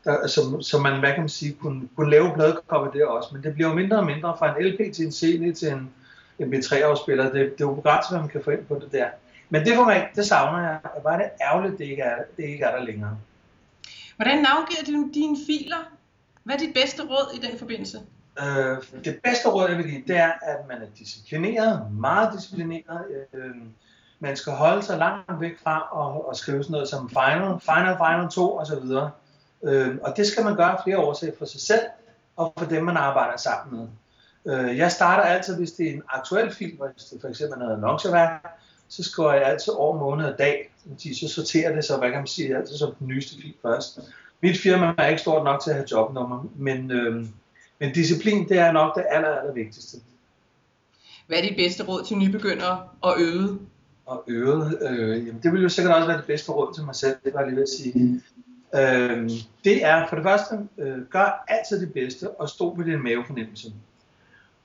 der, 0.05 0.27
som, 0.27 0.63
som 0.63 0.83
man, 0.83 1.01
hvad 1.01 1.11
kan 1.13 1.21
man 1.21 1.29
sige, 1.29 1.53
kunne, 1.53 1.89
kunne 1.97 2.11
lave 2.11 2.35
pladekopper 2.35 2.91
der 2.91 3.07
også. 3.07 3.29
Men 3.33 3.43
det 3.43 3.55
bliver 3.55 3.69
jo 3.69 3.75
mindre 3.75 3.97
og 3.97 4.07
mindre 4.07 4.37
fra 4.39 4.59
en 4.59 4.67
LP 4.67 4.95
til 4.95 5.05
en 5.05 5.13
CD 5.13 5.57
til 5.57 5.73
en 5.73 5.91
MP3-afspiller. 6.41 7.25
Det, 7.25 7.35
det 7.35 7.41
er 7.41 7.55
jo 7.61 7.75
begrænset, 7.75 8.11
hvad 8.11 8.21
man 8.21 8.29
kan 8.29 8.45
få 8.45 8.51
ind 8.51 8.65
på 8.65 8.75
det 8.75 8.93
der. 8.93 9.07
Men 9.51 9.65
det 9.65 9.75
format, 9.77 10.09
det 10.17 10.27
savner 10.27 10.69
jeg. 10.69 10.79
Bare 11.03 11.19
det 11.19 11.31
ærgerligt, 11.41 11.79
det 11.79 11.85
ikke 11.85 12.03
er, 12.03 12.17
det 12.37 12.45
ikke 12.45 12.65
er 12.65 12.77
der 12.77 12.85
længere. 12.85 13.17
Hvordan 14.19 14.39
navngiver 14.39 14.85
du 14.87 15.11
dine 15.15 15.37
filer? 15.47 15.77
Hvad 16.45 16.55
er 16.55 16.59
dit 16.59 16.75
bedste 16.75 17.03
råd 17.03 17.35
i 17.35 17.47
den 17.47 17.59
forbindelse? 17.59 17.99
Øh, 18.41 19.05
det 19.05 19.21
bedste 19.25 19.49
råd, 19.49 19.69
jeg 19.69 19.79
vil 19.79 19.91
give, 19.91 20.03
det 20.07 20.17
er, 20.17 20.33
at 20.43 20.69
man 20.69 20.83
er 20.83 20.87
disciplineret, 20.99 21.93
meget 21.93 22.33
disciplineret. 22.35 23.05
Øh, 23.35 23.51
man 24.21 24.37
skal 24.37 24.53
holde 24.53 24.83
sig 24.83 24.99
langt 24.99 25.41
væk 25.41 25.59
fra 25.63 25.77
at, 26.03 26.31
at 26.31 26.37
skrive 26.37 26.63
sådan 26.63 26.73
noget 26.73 26.89
som 26.89 27.09
final, 27.09 27.61
final, 27.61 27.97
final 27.97 28.29
2 28.31 28.59
osv. 28.59 28.75
Øh, 29.63 29.99
og 30.03 30.17
det 30.17 30.27
skal 30.27 30.45
man 30.45 30.57
gøre 30.57 30.79
flere 30.85 30.99
årsager 30.99 31.33
for 31.39 31.45
sig 31.45 31.61
selv 31.61 31.83
og 32.37 32.53
for 32.59 32.67
dem, 32.67 32.85
man 32.85 32.97
arbejder 32.97 33.37
sammen 33.37 33.81
med. 33.81 33.89
Øh, 34.55 34.79
jeg 34.79 34.93
starter 34.93 35.23
altid, 35.23 35.57
hvis 35.57 35.73
det 35.73 35.89
er 35.89 35.93
en 35.93 36.03
aktuel 36.09 36.55
film, 36.55 36.77
hvis 36.95 37.05
det 37.05 37.21
for 37.21 37.29
eksempel 37.29 37.55
er 37.55 37.59
noget 37.59 37.77
annonceværk, 37.77 38.59
så 38.89 39.03
skriver 39.03 39.33
jeg 39.33 39.43
altid 39.43 39.73
år, 39.77 39.99
måned 39.99 40.27
og 40.27 40.39
dag. 40.39 40.71
Så 40.99 41.29
sorterer 41.29 41.75
det 41.75 41.85
så, 41.85 41.97
hvad 41.97 42.11
kan 42.11 42.19
man 42.19 42.27
sige, 42.27 42.57
altid 42.57 42.77
som 42.77 42.95
den 42.99 43.07
nyeste 43.07 43.43
film 43.43 43.55
først. 43.63 43.99
Mit 44.43 44.59
firma 44.59 44.95
er 44.99 45.09
ikke 45.09 45.21
stort 45.21 45.45
nok 45.45 45.63
til 45.63 45.71
at 45.71 45.77
have 45.77 45.87
jobnummer, 45.91 46.47
men, 46.57 46.91
øh, 46.91 47.27
men 47.81 47.93
disciplin, 47.93 48.49
det 48.49 48.59
er 48.59 48.73
nok 48.73 48.97
det 48.97 49.05
aller, 49.11 49.29
aller 49.29 49.53
vigtigste. 49.53 49.99
Hvad 51.27 51.39
er 51.39 51.43
dit 51.43 51.57
bedste 51.57 51.85
råd 51.85 52.05
til 52.05 52.17
nybegyndere 52.17 52.83
og 53.01 53.15
øde? 53.19 53.59
Og 54.07 54.25
øde, 54.29 54.79
øh, 54.91 55.27
jamen 55.27 55.43
det 55.43 55.53
vil 55.53 55.63
jo 55.63 55.69
sikkert 55.69 55.95
også 55.95 56.07
være 56.07 56.17
det 56.17 56.27
bedste 56.27 56.53
råd 56.53 56.75
til 56.75 56.85
mig 56.85 56.95
selv, 56.95 57.17
det 57.25 57.35
var 57.35 57.45
lige 57.45 57.57
ved 57.57 57.63
at 57.63 57.69
sige. 57.69 58.23
Øh, 58.75 59.31
det 59.65 59.85
er 59.85 60.07
for 60.09 60.17
det 60.17 60.25
første, 60.25 60.69
øh, 60.79 61.03
gør 61.11 61.45
altid 61.49 61.81
det 61.81 61.93
bedste 61.93 62.31
og 62.31 62.49
stå 62.49 62.75
ved 62.75 62.85
din 62.85 63.03
mavefornemmelse. 63.03 63.73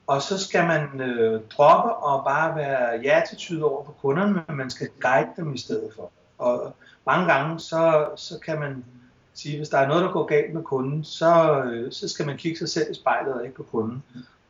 Og 0.07 0.21
så 0.21 0.37
skal 0.37 0.67
man 0.67 1.01
øh, 1.01 1.41
droppe 1.49 1.93
og 1.93 2.23
bare 2.23 2.55
være 2.55 2.99
ja-attitude 3.03 3.63
over 3.63 3.85
for 3.85 3.91
kunderne, 3.91 4.43
men 4.47 4.57
man 4.57 4.69
skal 4.69 4.89
guide 5.01 5.29
dem 5.37 5.53
i 5.53 5.57
stedet 5.57 5.89
for. 5.95 6.11
Og 6.37 6.75
mange 7.05 7.33
gange, 7.33 7.59
så, 7.59 8.07
så 8.15 8.39
kan 8.45 8.59
man 8.59 8.85
sige, 9.33 9.57
hvis 9.57 9.69
der 9.69 9.77
er 9.77 9.87
noget, 9.87 10.03
der 10.03 10.11
går 10.11 10.25
galt 10.25 10.53
med 10.53 10.63
kunden, 10.63 11.03
så, 11.03 11.63
øh, 11.63 11.91
så 11.91 12.07
skal 12.07 12.25
man 12.25 12.37
kigge 12.37 12.57
sig 12.57 12.69
selv 12.69 12.91
i 12.91 12.93
spejlet 12.93 13.33
og 13.33 13.43
ikke 13.43 13.55
på 13.55 13.63
kunden. 13.63 14.03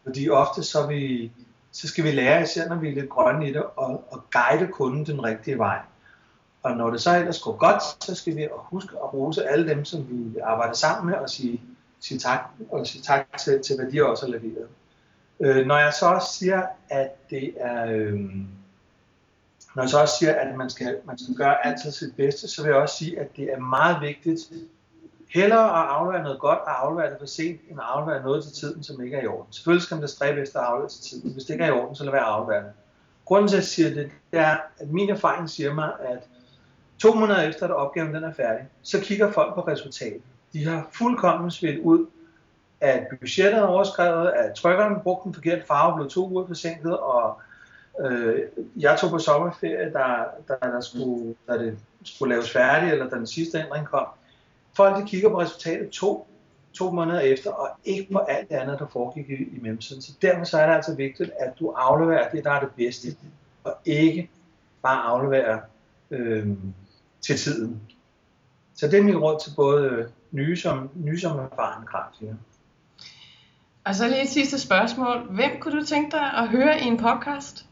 Fordi 0.04 0.30
ofte 0.30 0.64
så, 0.64 0.88
vi, 0.88 1.32
så 1.72 1.88
skal 1.88 2.04
vi 2.04 2.12
lære, 2.12 2.42
især 2.42 2.70
når 2.70 2.76
vi 2.76 2.90
er 2.90 2.96
lidt 2.96 3.10
grønne 3.10 3.50
i 3.50 3.54
det, 3.54 3.64
at, 3.82 3.98
at 4.14 4.20
guide 4.32 4.72
kunden 4.72 5.06
den 5.06 5.24
rigtige 5.24 5.58
vej. 5.58 5.80
Og 6.64 6.72
når 6.78 6.90
det 6.90 7.02
så 7.02 7.18
ellers 7.18 7.42
går 7.42 7.58
godt, 7.58 8.04
så 8.04 8.16
skal 8.16 8.36
vi 8.36 8.48
huske 8.54 8.96
at 9.04 9.14
rose 9.14 9.50
alle 9.50 9.68
dem, 9.68 9.86
som 9.86 10.06
vi 10.10 10.40
arbejder 10.40 10.74
sammen 10.74 11.12
med, 11.12 11.20
og 11.20 11.30
sige, 11.30 11.62
sige 12.00 12.20
tak, 12.20 12.40
og 12.72 12.88
sige 12.88 13.02
tak 13.02 13.38
til, 13.38 13.62
til 13.64 13.76
hvad 13.76 13.92
de 13.92 14.06
også 14.06 14.26
har 14.26 14.32
leveret. 14.32 14.68
Øh, 15.44 15.66
når 15.66 15.78
jeg 15.78 15.94
så 15.94 16.06
også 16.06 16.34
siger, 16.34 16.64
at 16.90 17.30
det 17.30 17.54
er... 17.58 17.86
Øh, 17.86 18.20
når 19.76 19.84
jeg 19.84 19.90
så 19.90 20.02
også 20.02 20.16
siger, 20.20 20.36
at 20.36 20.58
man 20.58 20.70
skal, 20.70 20.98
man 21.06 21.18
skal 21.18 21.36
gøre 21.36 21.66
altid 21.68 21.92
sit 21.92 22.16
bedste, 22.16 22.48
så 22.48 22.64
vil 22.64 22.70
jeg 22.70 22.78
også 22.78 22.98
sige, 22.98 23.20
at 23.20 23.38
det 23.38 23.54
er 23.54 23.60
meget 23.60 24.02
vigtigt 24.02 24.40
hellere 25.30 25.64
at 25.64 25.90
aflevere 25.90 26.24
noget 26.24 26.40
godt 26.40 26.60
og 26.60 26.86
aflevere 26.86 27.10
det 27.10 27.18
for 27.20 27.26
sent, 27.26 27.62
end 27.70 27.80
at 27.80 27.86
aflevere 27.86 28.24
noget 28.24 28.44
til 28.44 28.54
tiden, 28.54 28.84
som 28.84 29.04
ikke 29.04 29.18
er 29.18 29.22
i 29.22 29.28
orden. 29.28 29.54
Selvfølgelig 29.54 29.84
skal 29.84 29.96
man 29.96 30.02
da 30.02 30.08
stræbe 30.08 30.42
efter 30.42 30.60
at 30.60 30.66
aflevere 30.66 30.90
til 30.90 31.02
tiden. 31.02 31.34
Hvis 31.34 31.44
det 31.44 31.54
ikke 31.54 31.64
er 31.64 31.68
i 31.68 31.72
orden, 31.72 31.96
så 31.96 32.04
lad 32.04 32.12
være 32.12 32.22
at 32.22 32.28
aflevere 32.28 32.64
det. 32.64 32.72
Grunden 33.26 33.48
til, 33.48 33.56
at 33.56 33.60
jeg 33.62 33.68
siger 33.68 33.90
det, 33.90 34.12
det 34.32 34.40
er, 34.40 34.58
at 34.80 34.90
min 34.90 35.10
erfaring 35.10 35.50
siger 35.50 35.74
mig, 35.74 35.92
at 36.00 36.20
to 37.00 37.14
måneder 37.14 37.42
efter, 37.42 37.66
at 37.66 37.72
opgaven 37.72 38.16
den 38.16 38.24
er 38.24 38.34
færdig, 38.34 38.68
så 38.82 39.00
kigger 39.00 39.32
folk 39.32 39.56
på 39.56 39.62
resultatet. 39.62 40.22
De 40.54 40.66
har 40.66 40.88
fuldkommen 40.92 41.52
svidt 41.52 41.80
ud, 41.80 42.06
at 42.84 43.08
budgettet 43.20 43.60
er 43.60 43.64
overskrevet, 43.64 44.30
at 44.30 44.56
trykkeren 44.56 45.00
brugte 45.04 45.26
den 45.26 45.34
forkerte 45.34 45.66
farve, 45.68 45.96
blev 45.96 46.10
to 46.10 46.30
uger 46.30 46.48
forsinket, 46.48 47.00
og 47.00 47.42
øh, 48.00 48.40
jeg 48.78 48.98
tog 49.00 49.10
på 49.10 49.20
sommerferie, 49.20 49.92
da, 49.94 50.06
da, 50.48 50.68
der, 50.68 50.82
skulle, 50.82 51.36
der 51.48 51.58
det 51.58 51.78
skulle 52.04 52.34
laves 52.36 52.52
færdigt, 52.52 52.92
eller 52.92 53.10
da 53.10 53.16
den 53.16 53.28
sidste 53.28 53.60
ændring 53.60 53.88
kom. 53.88 54.08
Folk 54.76 54.98
de 54.98 55.08
kigger 55.08 55.30
på 55.30 55.40
resultatet 55.40 55.90
to, 55.90 56.28
to 56.74 56.92
måneder 56.92 57.20
efter, 57.20 57.52
og 57.52 57.70
ikke 57.86 58.14
på 58.14 58.20
alt 58.20 58.50
det 58.50 58.56
andet, 58.56 58.80
der 58.80 58.88
foregik 58.88 59.30
i, 59.30 59.34
i 59.34 59.60
mellemtiden. 59.62 60.02
Så 60.02 60.12
derfor 60.22 60.44
så 60.44 60.58
er 60.58 60.68
det 60.68 60.76
altså 60.76 60.96
vigtigt, 60.96 61.32
at 61.40 61.54
du 61.60 61.70
afleverer 61.72 62.30
det, 62.30 62.44
der 62.44 62.52
er 62.52 62.60
det 62.60 62.70
bedste, 62.78 63.08
og 63.64 63.78
ikke 63.86 64.30
bare 64.82 65.04
afleverer 65.04 65.60
øh, 66.12 66.48
til 67.22 67.38
tiden. 67.38 67.82
Så 68.76 68.88
det 68.88 69.00
er 69.00 69.04
mit 69.04 69.16
råd 69.16 69.40
til 69.40 69.52
både 69.56 69.86
øh, 69.90 70.06
nye 70.32 70.58
som, 70.58 70.90
nye 70.96 71.20
som 71.20 71.40
erfarne 71.40 71.86
grafikere. 71.86 72.38
Og 73.86 73.96
så 73.96 74.08
lige 74.08 74.24
et 74.24 74.30
sidste 74.30 74.60
spørgsmål. 74.60 75.28
Hvem 75.30 75.52
kunne 75.60 75.80
du 75.80 75.86
tænke 75.86 76.12
dig 76.12 76.34
at 76.34 76.48
høre 76.48 76.80
i 76.80 76.84
en 76.84 76.98
podcast? 76.98 77.66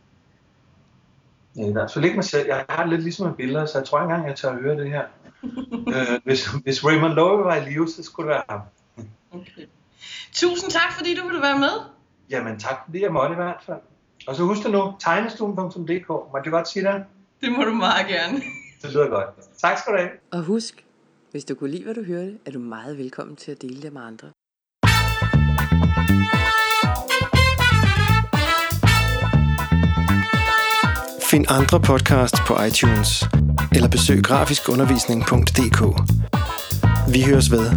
Ja, 1.56 1.70
i 1.70 1.72
hvert 1.72 1.92
fald 1.94 2.06
ikke 2.06 2.16
mig 2.16 2.26
selv. 2.26 2.48
Jeg 2.48 2.66
har 2.70 2.86
lidt 2.86 3.02
ligesom 3.02 3.28
en 3.28 3.34
billede, 3.36 3.68
så 3.68 3.78
jeg 3.78 3.88
tror 3.88 4.02
ikke 4.02 4.04
engang, 4.04 4.28
jeg 4.28 4.36
tør 4.36 4.50
at 4.50 4.62
høre 4.62 4.78
det 4.78 4.90
her. 4.90 5.04
øh, 5.96 6.20
hvis, 6.24 6.48
hvis 6.48 6.86
Raymond 6.86 7.14
Lowe 7.14 7.44
var 7.44 7.56
i 7.56 7.70
live, 7.70 7.88
så 7.88 8.04
skulle 8.04 8.30
det 8.30 8.36
være 8.36 8.44
ham. 8.50 8.62
Okay. 9.32 9.66
Tusind 10.34 10.72
tak, 10.72 10.94
fordi 10.98 11.16
du 11.16 11.24
ville 11.28 11.42
være 11.42 11.60
med. 11.60 11.74
Jamen 12.30 12.60
tak, 12.60 12.76
fordi 12.86 13.02
jeg 13.02 13.12
måtte 13.12 13.34
i 13.34 13.36
hvert 13.36 13.64
fald. 13.66 13.78
Og 14.28 14.36
så 14.36 14.44
husk 14.44 14.68
nu, 14.70 14.94
tegnestuen.dk. 15.00 16.08
Må 16.08 16.40
du 16.46 16.50
godt 16.50 16.68
sige 16.68 16.86
det? 16.86 17.04
Det 17.42 17.52
må 17.52 17.64
du 17.64 17.72
meget 17.74 18.08
gerne. 18.08 18.38
det 18.82 18.94
lyder 18.94 19.10
godt. 19.10 19.30
Tak 19.58 19.78
skal 19.78 19.94
du 19.94 19.98
have. 19.98 20.10
Og 20.32 20.44
husk, 20.44 20.86
hvis 21.32 21.46
du 21.46 21.56
kunne 21.56 21.72
lide, 21.72 21.84
hvad 21.84 21.94
du 21.94 22.04
hørte, 22.04 22.38
er 22.46 22.52
du 22.52 22.60
meget 22.60 22.98
velkommen 22.98 23.36
til 23.36 23.52
at 23.52 23.62
dele 23.62 23.82
det 23.82 23.94
med 23.94 24.02
andre. 24.02 24.32
Find 31.32 31.46
andre 31.50 31.80
podcasts 31.80 32.40
på 32.48 32.64
iTunes, 32.64 33.24
eller 33.76 33.90
besøg 33.90 34.24
grafiskundervisning.dk. 34.24 35.82
Vi 37.14 37.22
høres 37.22 37.52
ved. 37.52 37.72